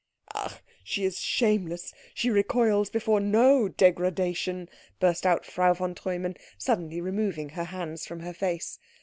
"Ach, 0.33 0.53
she 0.83 1.05
is 1.05 1.19
shameless 1.19 1.93
she 2.15 2.31
recoils 2.31 2.89
before 2.89 3.19
no 3.19 3.67
degradation!" 3.67 4.67
burst 4.99 5.27
out 5.27 5.45
Frau 5.45 5.75
von 5.75 5.93
Treumann, 5.93 6.35
suddenly 6.57 6.99
removing 6.99 7.49
her 7.49 7.65
hands 7.65 8.07
from 8.07 8.21
her 8.21 8.33
face. 8.33 8.79